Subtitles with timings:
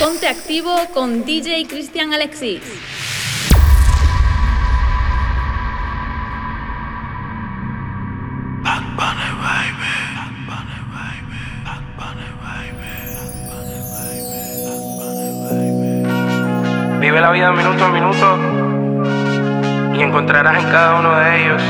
[0.00, 2.60] Ponte activo con DJ Cristian Alexis.
[17.00, 18.38] Vive la vida minuto a minuto
[19.94, 21.62] y encontrarás en cada uno de ellos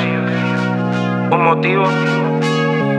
[1.30, 1.84] un motivo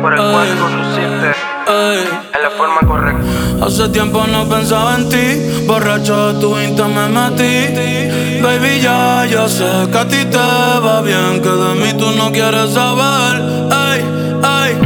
[0.02, 1.35] por el cual conducirte
[1.68, 3.66] en la forma correcta.
[3.66, 8.42] Hace tiempo no pensaba en ti, borracho de tu insta me metí.
[8.42, 12.32] Baby, ya, ya sé que a ti te va bien, que de mí tú no
[12.32, 13.42] quieres saber.
[13.72, 14.06] Ay,
[14.44, 14.78] ay,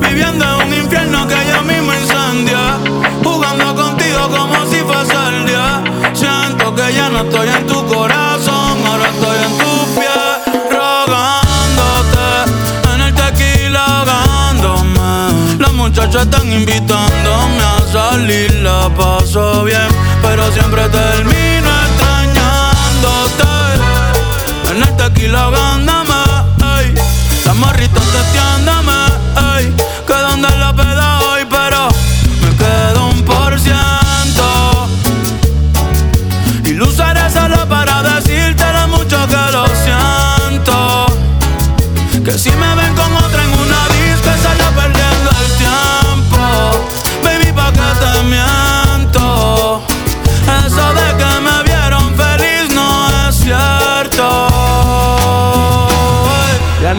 [0.00, 2.78] viviendo en un infierno que ya mismo incendia.
[3.24, 5.82] Jugando contigo como si fuese el día.
[6.12, 8.69] Siento que ya no estoy en tu corazón,
[16.10, 19.86] Muchachas están invitándome a salir, la paso bien,
[20.20, 23.44] pero siempre termino extrañándote.
[24.72, 26.14] En el tequila ahogándome,
[26.80, 26.94] ey.
[27.46, 28.59] Las morritas testeándome, ey.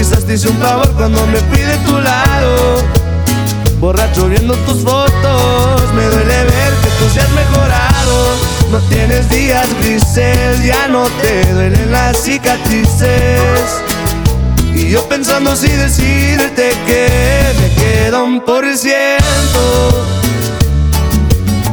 [0.00, 2.78] Quizás te hice un favor cuando me fui de tu lado.
[3.80, 8.34] Borracho viendo tus fotos, me duele ver que tú seas mejorado.
[8.72, 13.60] No tienes días grises, ya no te duelen las cicatrices.
[14.74, 20.06] Y yo pensando si decirte que me queda un por ciento.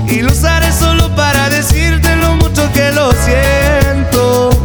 [0.05, 4.56] Y lo usaré solo para decirte lo mucho que lo siento.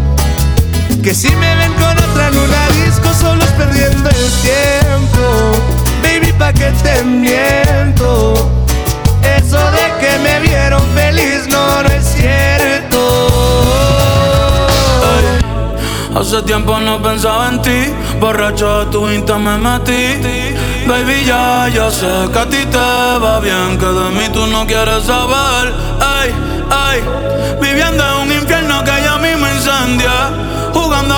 [1.02, 5.52] Que si me ven con otra en disco solo es perdiendo el tiempo
[6.00, 8.34] Baby, pa' que te miento
[9.36, 12.92] Eso de que me vieron feliz no, no es cierto
[16.14, 20.20] Hace tiempo no pensaba en ti, borracho de tu insta me metí.
[20.86, 24.66] Baby, ya, ya sé que a ti te va bien, que de mí tú no
[24.66, 25.74] quieres saber.
[26.00, 26.30] Ay,
[26.70, 27.02] ay,
[27.60, 30.52] viviendo en un infierno que ya mismo incendia.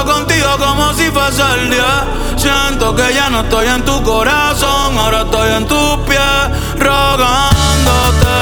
[0.03, 2.05] Contigo como si fuese el día.
[2.37, 6.21] Siento que ya no estoy en tu corazón, ahora estoy en tus pies,
[6.79, 8.37] rogándote.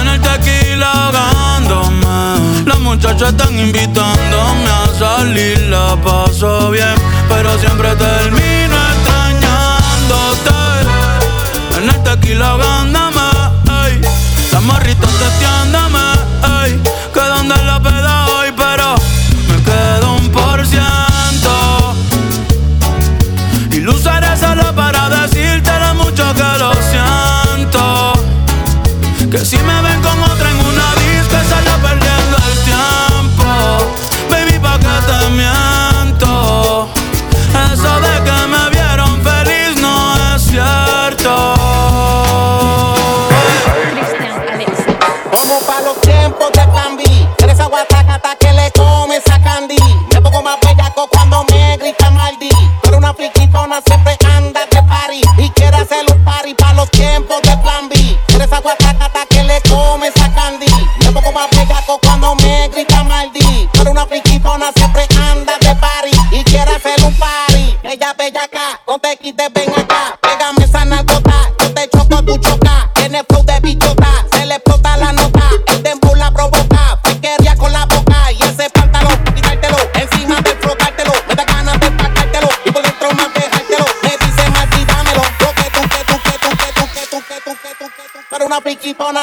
[0.00, 2.66] En el tequila ahogándome.
[2.66, 6.94] Las muchachas están invitándome a salir, la paso bien,
[7.28, 10.50] pero siempre termino extrañándote.
[11.78, 13.28] En el tequila ahogándome,
[13.86, 14.00] ey.
[14.52, 16.00] Las morritas testeándome,
[16.62, 16.80] ey.
[17.12, 17.61] Que donde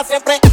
[0.03, 0.48] siempre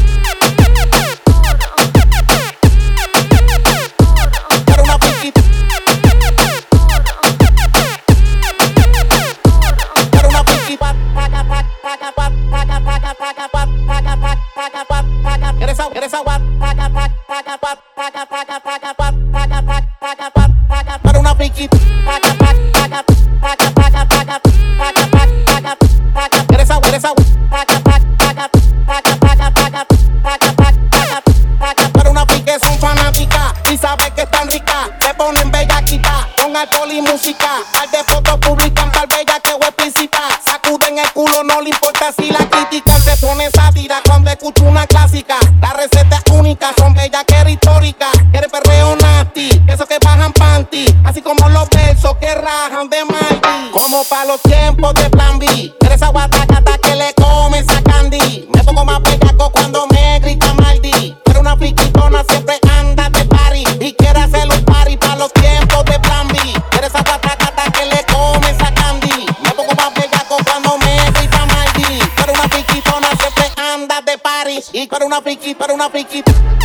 [55.10, 55.74] plan B.
[55.80, 58.48] Eres agua tacata que le comen a candy.
[58.54, 61.16] Me pongo más bellaco cuando me grita Maldi.
[61.24, 63.64] Pero una friquitona siempre anda de party.
[63.80, 66.38] Y quiere hacer un party para los tiempos de plan B.
[66.78, 69.26] Eres agua tacata que le comen a candy.
[69.42, 71.98] Me pongo más bellaco cuando me grita Maldi.
[72.16, 74.60] Pero una friquitona siempre anda de party.
[74.72, 76.55] Y para una friquitona, para una friquitona.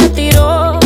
[0.00, 0.78] Me tiró,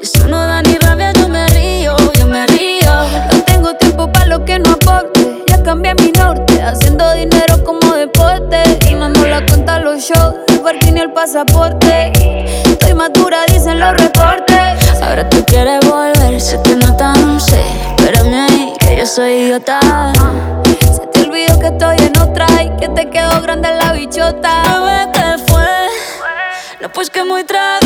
[0.00, 2.92] eso no da ni rabia, yo me río, yo me río.
[3.32, 5.44] No tengo tiempo para lo que no aporte.
[5.48, 8.62] Ya cambié mi norte, haciendo dinero como deporte.
[8.88, 12.12] Y no nos la cuenta los shows, el parking y el pasaporte.
[12.64, 14.56] Estoy madura, dicen los reportes.
[15.02, 17.60] Ahora tú quieres volver, sé que no tan sé.
[17.96, 19.80] Espérame ahí, que yo soy idiota.
[20.80, 24.62] Se te olvidó que estoy en otra y que te quedó grande la bichota.
[24.62, 25.64] Bebé, ¿qué fue?
[26.80, 27.85] No, pues que muy tragadito.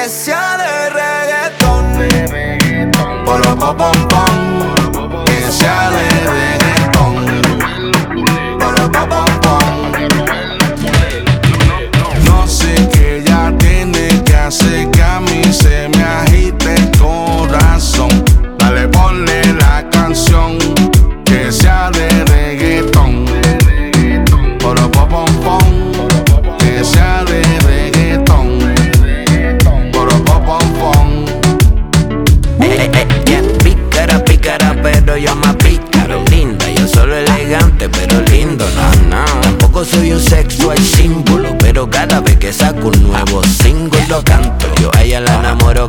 [0.00, 1.84] Que sea de reggaetón.
[3.24, 4.17] Polo, pom,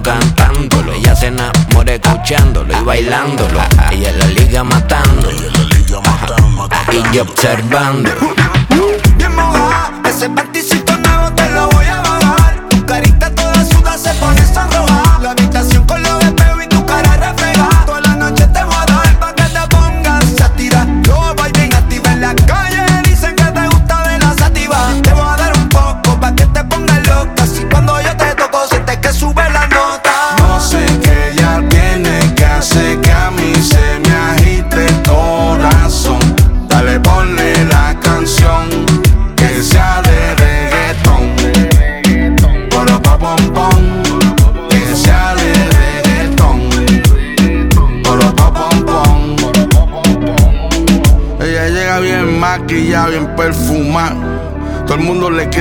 [0.02, 0.94] cantándolo.
[0.94, 3.60] Ella se enamora escuchándolo y bailándolo.
[3.92, 5.30] Ella la liga matando.
[6.92, 8.10] Y yo observando.
[9.18, 10.30] Bien mojada, ese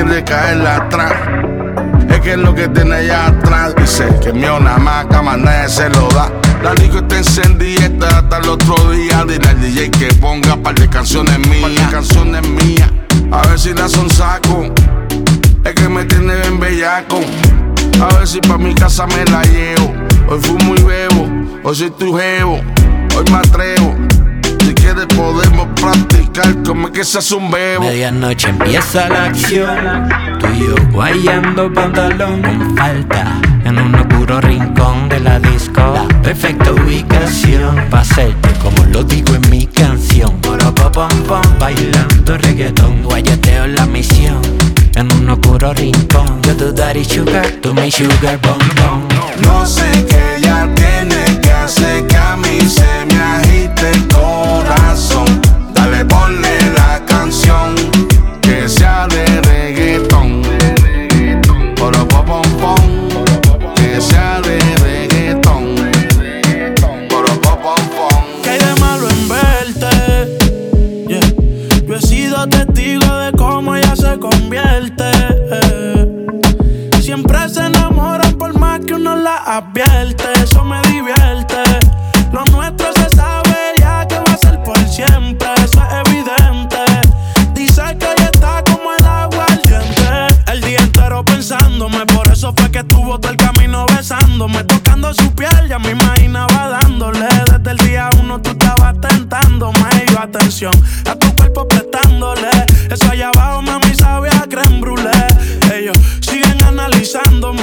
[0.04, 1.12] quiere caer atrás.
[2.08, 3.74] Es que es lo que tiene allá atrás.
[3.76, 6.30] Dice que mi una maca, más nadie se lo da.
[6.62, 9.24] La disco está encendida está hasta el otro día.
[9.26, 11.90] Dile al DJ que ponga par de canciones mías.
[11.90, 12.90] canciones mías.
[13.32, 14.72] A ver si la son saco.
[15.64, 17.20] Es que me tiene bien bellaco.
[18.00, 19.92] A ver si pa' mi casa me la llevo.
[20.28, 21.28] Hoy fumo y bebo.
[21.64, 22.60] Hoy soy tu jevo.
[23.16, 24.07] Hoy me atrevo.
[24.98, 27.84] Quieres podemos practicar como es que se hace un bebo.
[27.84, 30.08] Medianoche empieza la acción.
[30.40, 33.40] Tú y yo guayando pantalón con falta.
[33.64, 35.80] En un oscuro rincón de la disco.
[35.94, 37.76] La perfecta ubicación.
[37.90, 40.40] Pa' hacerte como lo digo en mi canción.
[40.40, 43.04] Poro, pom, pom, bailando reggaetón.
[43.04, 44.40] Guayateo la misión.
[44.96, 46.42] En un oscuro rincón.
[46.42, 49.08] Yo tu daddy sugar, tú mi sugar bom bom.
[49.42, 53.07] No sé qué ella tiene que hacer que a mí se
[80.42, 81.62] eso me divierte.
[82.32, 86.78] Lo nuestro se sabe ya que va a ser por siempre, eso es evidente.
[87.54, 90.52] Dice que ella está como el agua al diente.
[90.52, 95.32] El día entero pensándome, por eso fue que estuvo todo el camino besándome, tocando su
[95.34, 97.28] piel, ya me imaginaba dándole.
[97.50, 100.72] Desde el día uno tú estabas tentándome, y yo atención
[101.10, 102.50] a tu cuerpo prestándole.
[102.90, 105.26] Eso allá abajo, mami, sabe a creme brûlée.
[105.74, 107.62] Ellos siguen analizándome,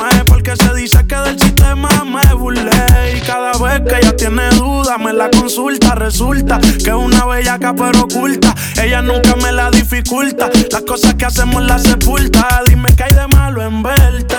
[3.13, 5.95] Y cada vez que ella tiene duda, me la consulta.
[5.95, 8.55] Resulta que es una bellaca pero oculta.
[8.81, 10.49] Ella nunca me la dificulta.
[10.71, 12.61] Las cosas que hacemos las sepulta.
[12.67, 14.35] Dime que hay de malo en verte.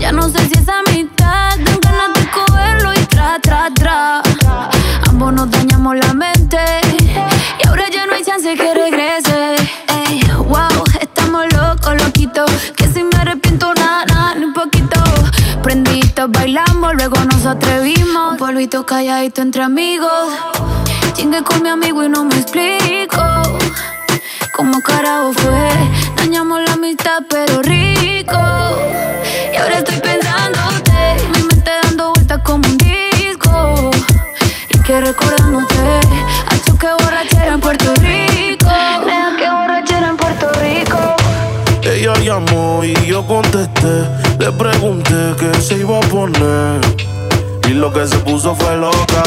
[0.00, 1.56] Ya no sé si es amistad.
[1.58, 4.20] Dan ganas de cogerlo y tra, tra, tra.
[5.08, 6.58] Ambos nos dañamos la mente.
[7.62, 9.54] Y ahora ya no hay chance que regrese.
[9.86, 12.50] Ey, wow, estamos locos, loquitos.
[12.74, 15.00] Que si me arrepiento, nada, nada, ni un poquito.
[15.62, 18.32] Prenditos, bailamos, luego nos atrevimos.
[18.32, 20.28] Un polvito calladito entre amigos.
[21.12, 23.22] Chingue con mi amigo y no me explico.
[24.56, 25.68] ¿Cómo carajo fue?
[26.16, 28.38] Dañamos la amistad, pero rico.
[29.52, 30.92] Y ahora estoy pensándote.
[31.32, 33.90] Mi mente dando vueltas como un disco.
[34.70, 35.74] Y que recordándote.
[36.46, 38.70] Hacho que borrachera en Puerto Rico.
[39.04, 40.98] Nena, que borrachera en Puerto Rico.
[41.82, 44.06] Ella llamó y yo contesté.
[44.38, 46.80] Le pregunté qué se iba a poner.
[47.66, 49.22] Y lo que se puso fue loca.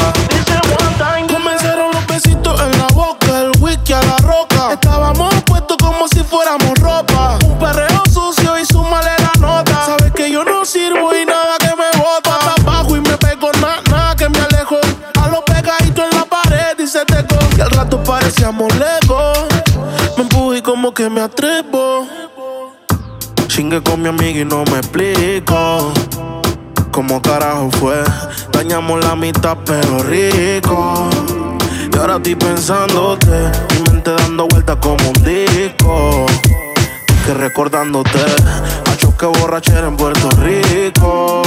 [1.30, 4.78] Comenzaron los besitos en la boca, el whisky a la roca.
[4.82, 5.07] Como
[6.08, 7.38] si fuéramos ropa.
[7.44, 9.86] Un perreo sucio y su la nota.
[9.86, 12.38] Sabes que yo no sirvo y nada que me bota.
[12.38, 14.76] Pata abajo y me pego nada, que me alejo.
[15.20, 17.36] A lo pegadito en la pared y se teco.
[17.56, 19.38] Y al rato parecíamos lejos.
[20.16, 22.06] Me empujo como que me atrevo.
[23.48, 25.92] Chingue con mi amiga y no me explico
[26.90, 28.02] cómo carajo fue.
[28.52, 31.08] Dañamos la mitad, pero rico.
[31.98, 36.26] Y ahora estoy pensándote, mi mente dando vueltas como un disco.
[37.26, 38.20] Que recordándote,
[38.88, 41.42] a choque borrachera en Puerto Rico.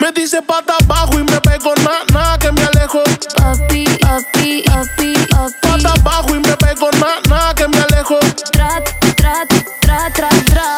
[0.00, 3.04] Me dice pata abajo y me pego nada, nada que me alejo.
[3.36, 5.54] Papi, papi, papi, papi.
[5.62, 8.18] Pata abajo y me pego nada, nada que me alejo.
[8.50, 8.82] Tra,
[9.16, 9.46] tra,
[9.82, 10.76] tra, tra, tra.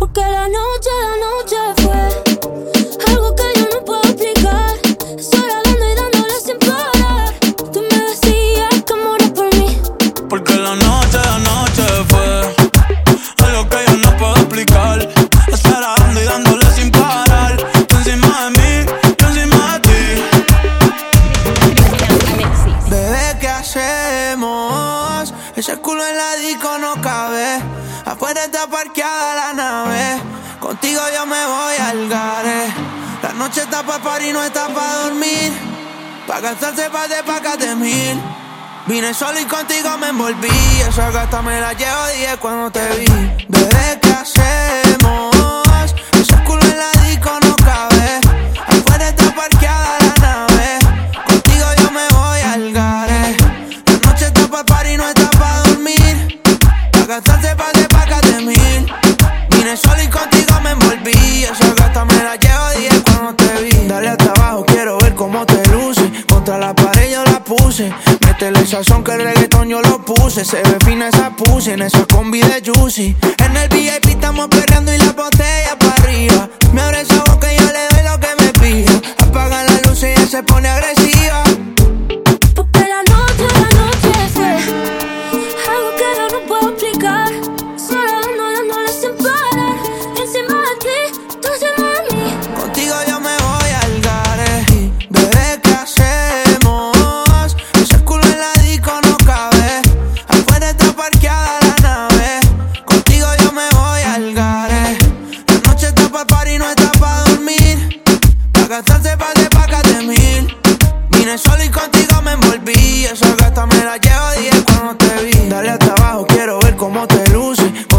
[0.00, 1.83] Porque la noche, la noche
[34.28, 35.52] y no está pa' dormir.
[36.26, 38.20] Pa' gastarse pa' de pacas de mil.
[38.86, 40.48] Vine solo y contigo me envolví.
[40.88, 43.06] Esa gata me la llevo 10 cuando te vi.
[43.48, 45.33] Bebé, ¿qué hacemos?
[68.74, 70.44] Sazón que el reggaetón yo lo puse.
[70.44, 73.14] Se ve fina esa puse en esa combi de Juicy.
[73.38, 76.48] En el VIP estamos perreando y la botella para arriba.
[76.72, 79.00] Me abre esa boca y yo le doy lo que me pida.
[79.22, 81.44] Apaga la luz y ella se pone agresiva.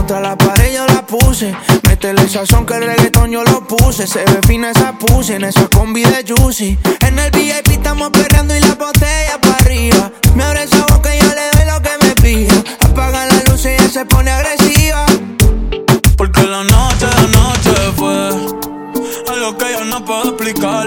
[0.08, 1.52] Contra la pared yo la puse.
[1.88, 4.06] Métele el sazón que el reggaetón yo lo puse.
[4.06, 6.78] Se ve fina esa puse en esa combi de Juicy.
[7.00, 10.12] En el VIP estamos perreando y la botella para arriba.
[10.36, 12.54] Me abre esa boca y yo le doy lo que me pida.
[12.82, 15.08] Apaga la luz y ella se pone agresiva.
[16.16, 18.30] Porque la noche, la noche fue
[19.34, 20.86] algo que yo no puedo explicar.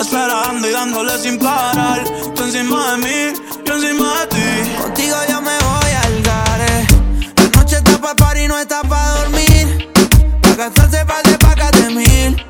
[0.00, 2.02] Esperando y dándole sin parar.
[2.34, 4.72] Tú encima de mí, yo encima de ti.
[4.80, 5.63] Contigo yo me
[8.04, 9.88] noche está pa' par y no está pa' dormir.
[10.42, 12.46] Pa' gastarse pa' de pacas de mil.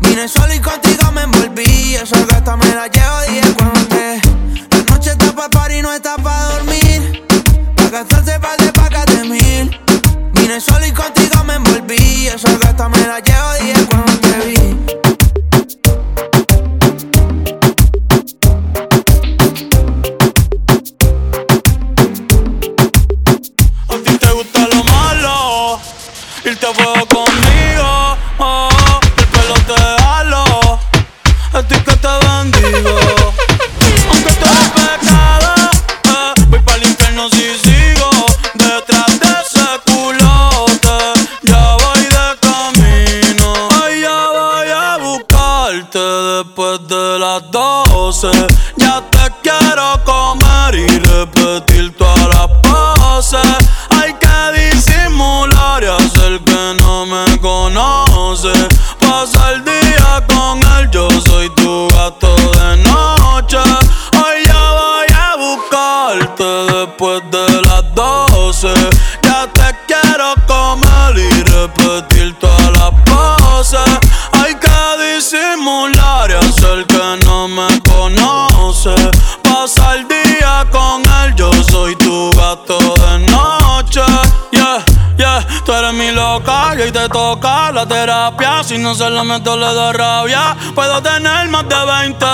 [0.00, 1.94] Vine solo y contigo me envolví.
[1.94, 4.20] Esa gata me la llevo 10 cuando te.
[4.70, 7.24] La noche está pa' par y no está pa' dormir.
[7.76, 9.80] Pa' gastarse pa' de pacas de mil.
[10.34, 12.28] Vine solo y contigo me envolví.
[12.28, 15.05] Esa gata me la llevo 10 cuando te vi.
[26.66, 27.45] te puedo gone.
[77.80, 78.94] Conoce.
[79.42, 84.02] Pasa el día con él, yo soy tu gato de noche.
[84.52, 84.84] Yeah,
[85.16, 88.62] yeah, tú eres mi loca y te toca la terapia.
[88.62, 90.56] Si no se la meto, le da rabia.
[90.74, 92.26] Puedo tener más de 20,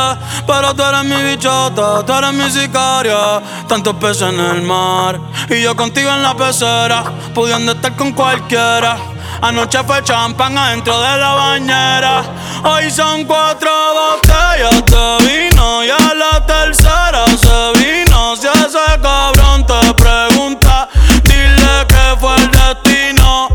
[0.47, 3.43] pero tú eres mi bichota, tú eres mi sicaria.
[3.69, 9.12] Tantos peces en el mar y yo contigo en la pecera, pudiendo estar con cualquiera.
[9.43, 12.23] Anoche fue champán adentro de la bañera.
[12.63, 18.37] Hoy son cuatro botellas de vino y a la tercera se vino.
[18.37, 20.89] Si ese cabrón te pregunta,
[21.25, 23.49] dile que fue el destino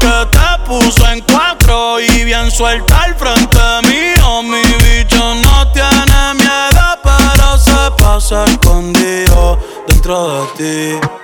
[0.00, 4.42] que te puso en cuatro y bien suelta al frente mío.
[4.42, 11.19] Mi bicho no tiene miedo, pero se pasa escondido dentro de ti.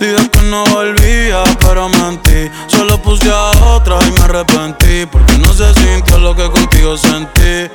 [0.00, 2.50] Dije que no volvía, pero mentí.
[2.68, 5.06] Solo puse a otra y me arrepentí.
[5.10, 7.70] Porque no se sintió lo que contigo sentí.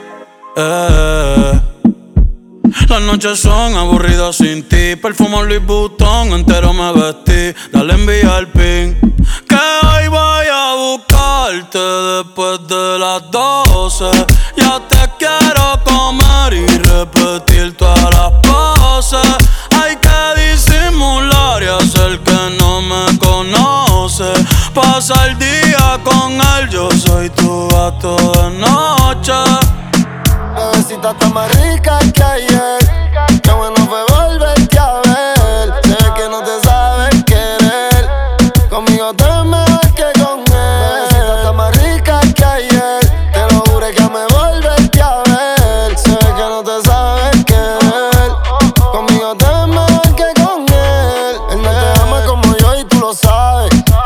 [0.55, 1.61] Eh.
[2.87, 4.95] Las noches son aburridas sin ti.
[4.95, 7.59] Perfumo Louis Vuitton, entero me vestí.
[7.71, 9.15] Dale envía el pin.
[9.47, 14.05] Que hoy voy a buscarte después de las 12.
[14.57, 19.37] Ya te quiero comer y repetir todas las poses.
[20.93, 24.31] Disimular y hacer que no me conoce.
[24.75, 29.33] Pasa el día con él, yo soy tu gato de noche.
[30.55, 32.82] Bebecita está más rica que ayer.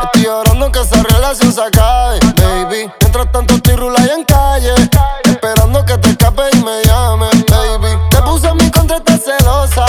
[0.04, 2.90] Estoy llorando que esa relación se acabe, baby.
[3.00, 4.74] Mientras tanto estoy rula en calle,
[5.24, 7.98] esperando que te escape y me llame, baby.
[8.10, 9.84] Te puse en mi contra, estás celosa.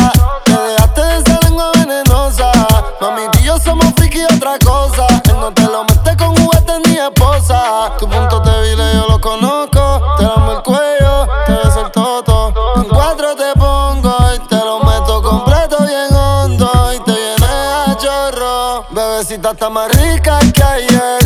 [0.46, 2.52] Te dejaste de esa lengua venenosa.
[3.02, 5.08] Mami, tú y yo somos friki y otra cosa.
[5.26, 7.92] Él no te lo metes con juguetes ni esposa.
[7.98, 8.08] Tu
[19.40, 21.19] Всегда тамары, как я есть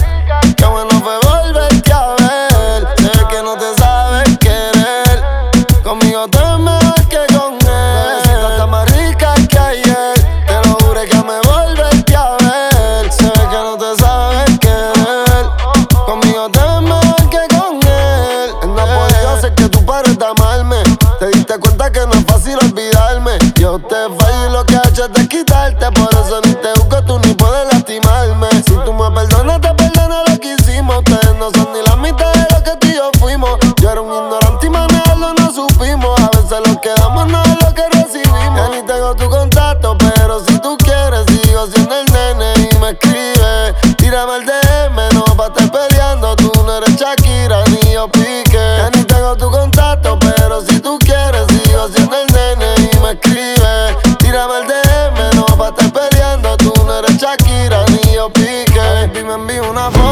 [44.23, 46.35] llama el DM, no pa' estar peleando.
[46.37, 48.77] Tú no eres Shakira ni yo pique.
[48.77, 53.11] Ya ni tengo tu contacto, pero si tú quieres, sigo siendo el nene y me
[53.11, 53.97] escribe.
[54.19, 56.55] Tírame el DM, no pa' estar peleando.
[56.57, 59.11] Tú no eres Shakira ni yo pique.
[59.19, 60.02] Y me envío una foto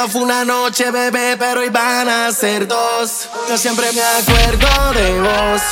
[0.00, 3.28] solo fue una noche, bebé, pero hoy van a ser dos.
[3.48, 5.62] Yo siempre me acuerdo de vos.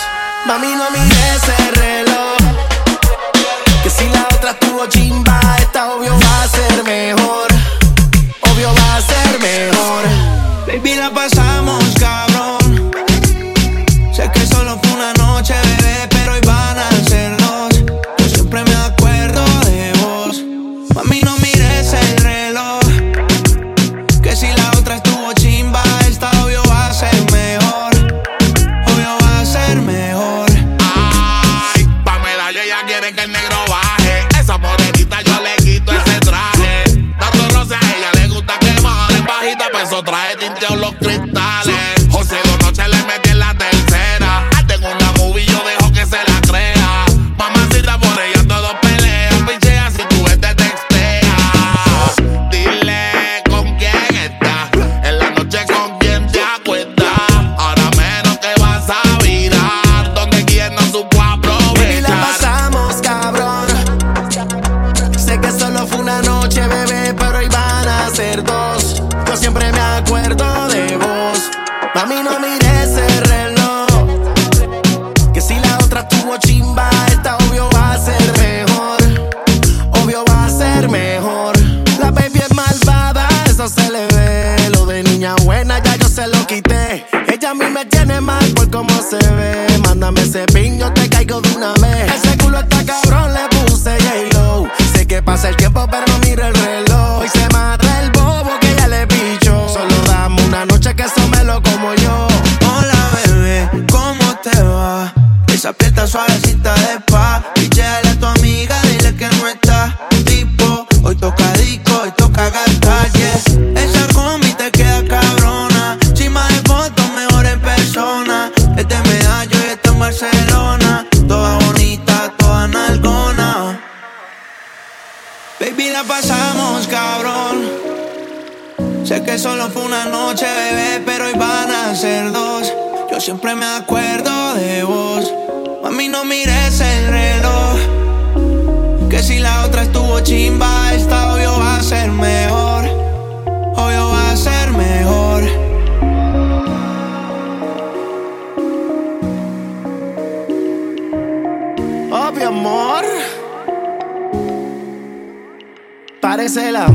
[29.77, 30.49] Mejor.
[30.81, 34.27] Ay, pa' medalla ella quiere que el negro baje.
[34.41, 36.85] Esa morenita yo le quito ese traje.
[37.19, 40.28] Dando roce a ella le gusta que en bajita, pues eso trae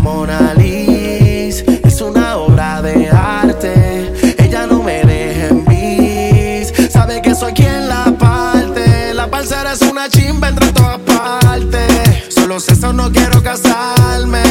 [0.03, 4.35] Mona Lisa, es una obra de arte.
[4.37, 9.13] Ella no me deja en bis, sabe que soy quien la parte.
[9.13, 12.33] La parcera es una chimba entre todas partes.
[12.35, 14.43] Solo eso, no quiero casarme.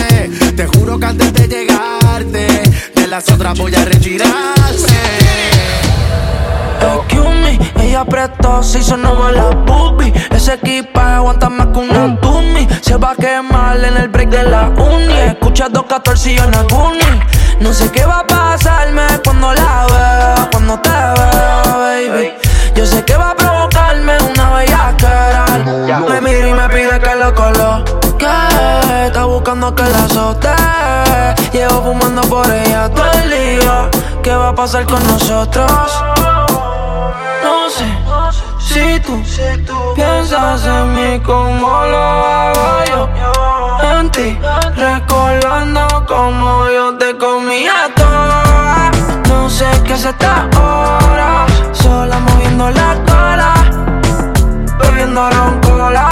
[0.57, 2.47] Te juro que antes de llegarte,
[2.95, 4.53] de las otras voy a retirarme.
[7.77, 12.97] Ella apretó, se hizo nuevo la boobie Ese equipaje aguanta más que una Tumi Se
[12.97, 16.43] va a quemar en el break de la uni Escucha 214 y yo.
[17.61, 22.35] No sé qué va a pasarme cuando la vea Cuando te vea, baby
[22.75, 25.45] Yo sé que va a provocarme una bellaquera
[26.09, 28.27] Me mira y me pide que lo coloque
[29.07, 30.49] Está buscando que la azote
[31.53, 33.91] Llevo fumando por ella todo el día
[34.23, 35.71] ¿Qué va a pasar con nosotros?
[37.43, 37.87] No sé
[38.59, 39.23] si tú
[39.95, 43.62] piensas en mí como lo hago yo.
[44.03, 44.37] En ti,
[44.75, 48.91] recordando como yo te comía toda.
[49.29, 53.55] No sé qué es esta hora, sola moviendo la cola,
[54.81, 56.09] bebiendo roncola.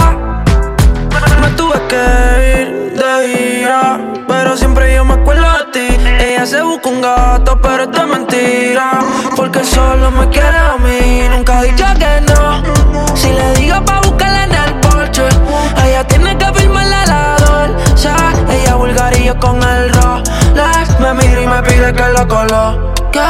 [1.40, 5.96] Me tuve que ir de gira, pero siempre yo me acuerdo de ti.
[6.20, 9.00] Ella se busca un gato, pero es mentira.
[9.34, 13.16] Porque solo me quiere a mí, nunca dicho que no.
[13.16, 15.28] Si le digo pa' buscarla en el porche,
[15.84, 16.39] ella tiene que
[19.38, 20.98] con el Rolex.
[20.98, 23.20] Me mira y me pide que lo coloque.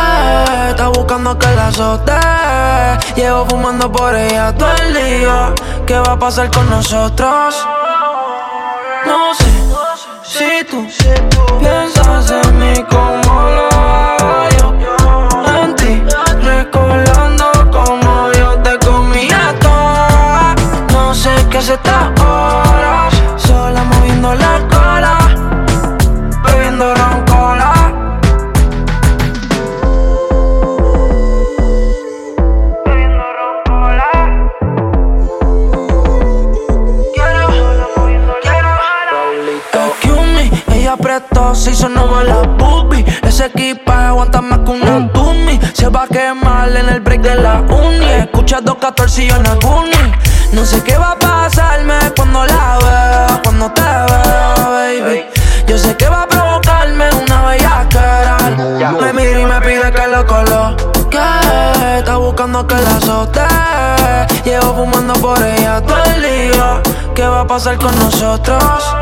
[0.69, 2.13] Está buscando que la azote.
[3.17, 5.53] Llevo fumando por ella todo el día.
[5.87, 7.67] ¿Qué va a pasar con nosotros?
[9.07, 9.51] No sé
[10.23, 10.87] si tú
[11.59, 14.75] piensas en mí como lo hago.
[15.63, 16.03] En ti,
[16.43, 20.55] recordando como yo te comía toda.
[20.93, 24.70] No sé qué es esta hora, sola moviendo la
[42.25, 42.51] la.
[43.23, 45.61] Ese equipaje aguanta más que una dummy.
[45.73, 48.11] Se va a quemar en el break de la uni.
[48.11, 49.37] Escucha 214 y yo
[50.53, 55.25] No sé qué va a pasarme cuando la veo, cuando te veo, baby.
[55.67, 58.37] Yo sé que va a provocarme una bellaquera.
[59.01, 61.19] Me mira y me pide que lo coloque.
[61.99, 63.41] Está buscando que la azote.
[64.45, 66.83] Llevo fumando por ella todo el día.
[67.15, 68.97] ¿Qué va a pasar con nosotros?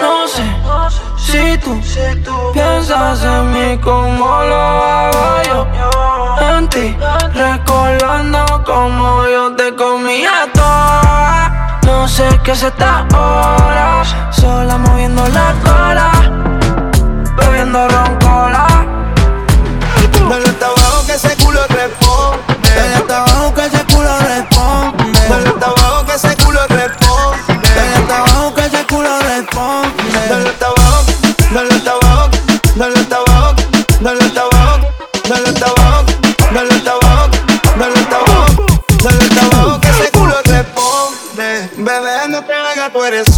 [0.00, 0.55] No sé.
[1.26, 5.66] Si tú, si tú piensas en mí como lo hago yo,
[6.56, 6.96] en ti,
[7.34, 11.80] recordando como yo te comía toda.
[11.84, 16.10] No sé qué se está ahora, sola moviendo la cola,
[17.38, 18.25] bebiendo ron
[36.56, 37.36] Dale el tabaco,
[37.78, 38.64] dale el tabaco,
[39.04, 41.70] dale el tabaco que ese culo te pone.
[41.76, 43.28] Bebé, no te hagas, tú eres.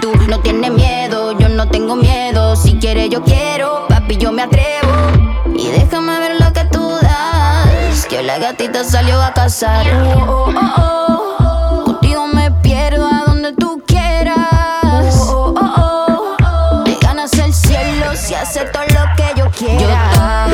[0.00, 2.56] Tú no tienes miedo, yo no tengo miedo.
[2.56, 4.92] Si quieres, yo quiero, papi, yo me atrevo.
[5.56, 9.86] Y déjame ver lo que tú das, que la gatita salió a cazar.
[9.94, 11.84] Oh, oh, oh, oh, oh.
[11.84, 14.36] Contigo me pierdo a donde tú quieras.
[15.28, 20.46] Oh, Te ganas el cielo si haces todo lo que yo quiera.
[20.50, 20.53] Yo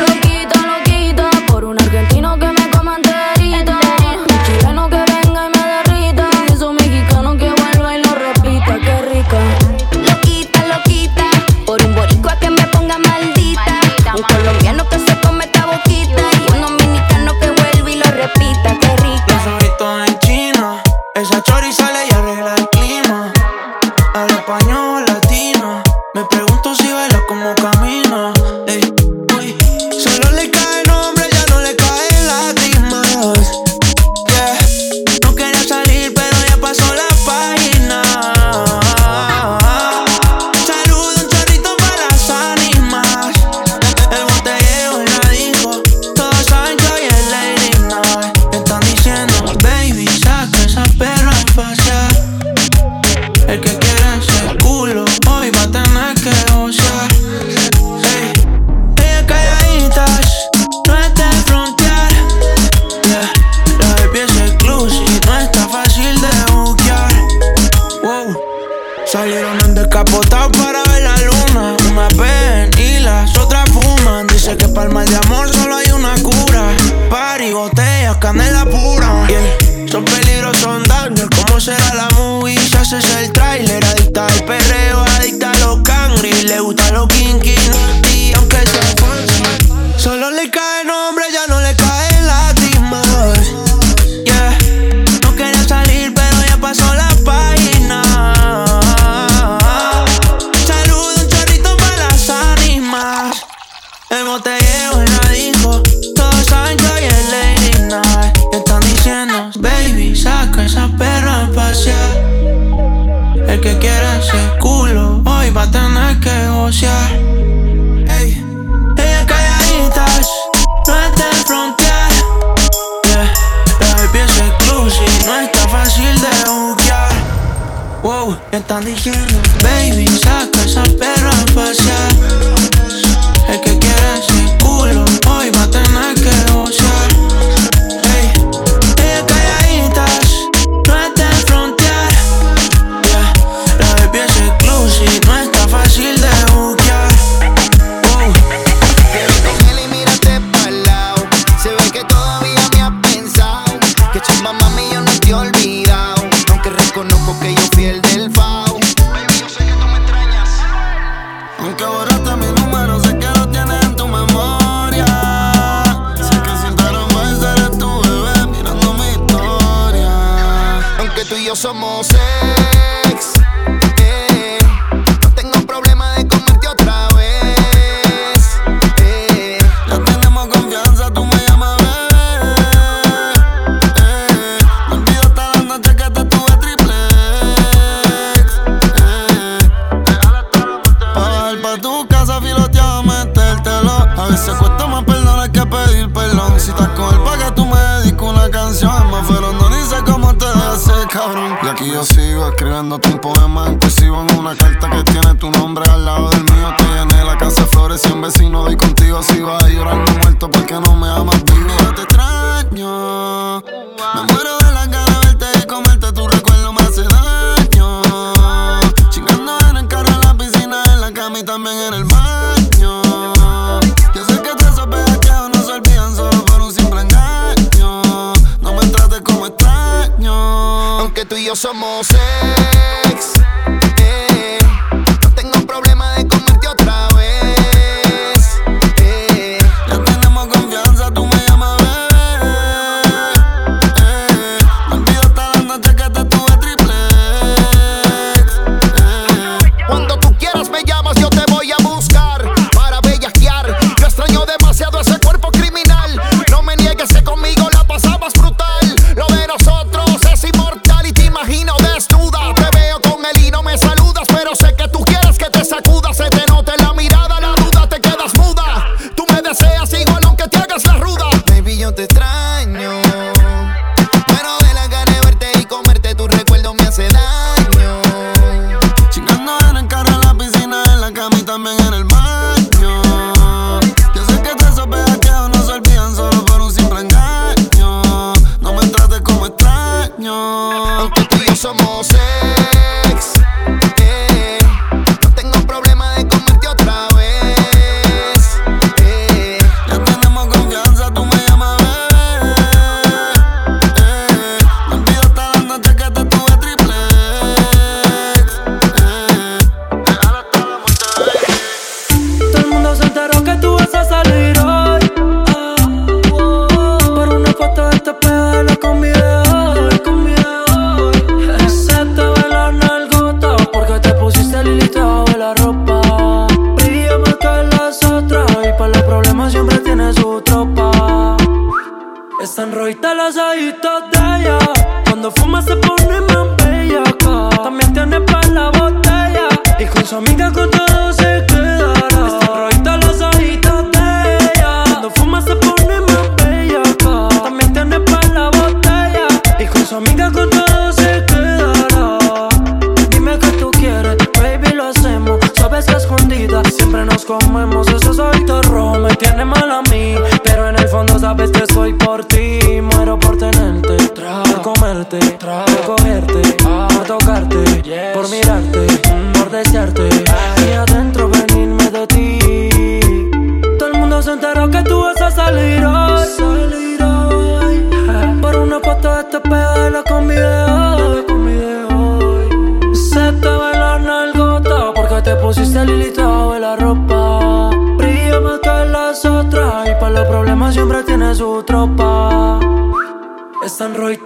[393.80, 394.19] San Roy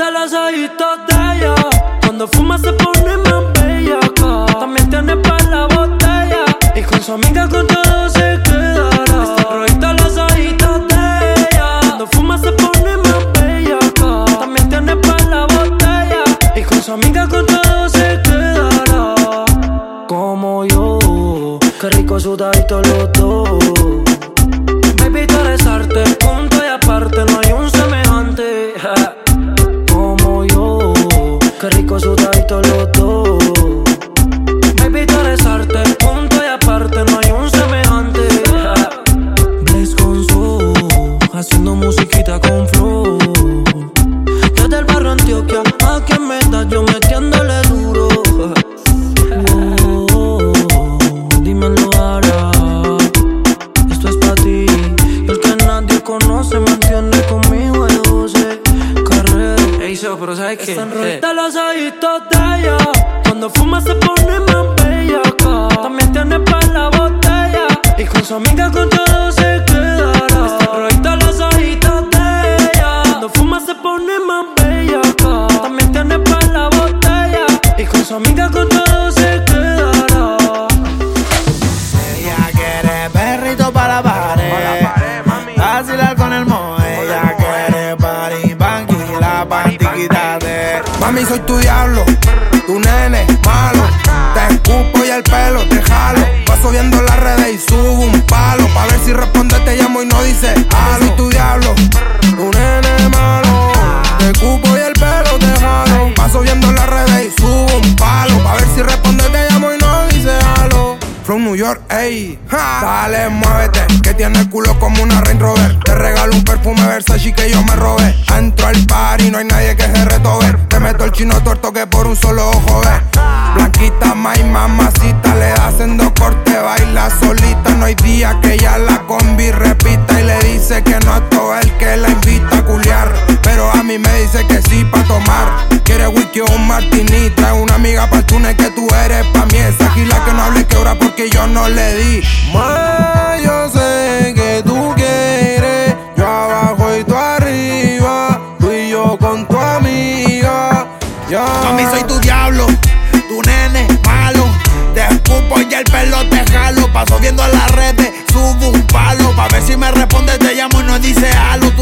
[159.75, 161.74] Si me responde te llamo y no dice algo.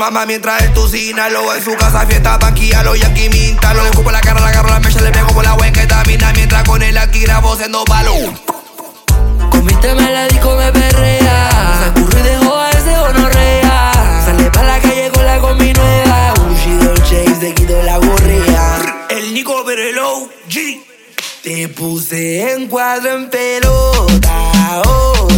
[0.00, 3.82] mamá mientras en tu Sinaloa En su casa fiesta, banquíalo y aquí mintalo.
[3.82, 6.64] Le escupo la cara, la agarro la mecha, le pego por la hueca mina Mientras
[6.64, 8.14] con el Akira vocendo palo.
[9.50, 11.50] Comiste me la disco, me perrea.
[11.84, 16.34] Sacurro y dejó a ese honorrea Sale pa' la calle con la combi nueva.
[16.36, 19.06] Gucci, Dolce y se quitó la gorrea.
[19.10, 20.82] El Nico pero el OG
[21.42, 24.82] Te puse en cuadro en pelota.
[24.86, 25.28] Oh,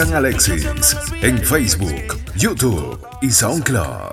[0.00, 0.64] Alexis
[1.20, 4.11] en Facebook, YouTube y SoundCloud.